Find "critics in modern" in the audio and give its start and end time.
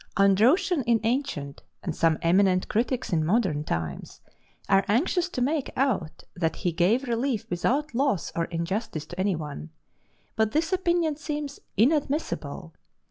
2.67-3.63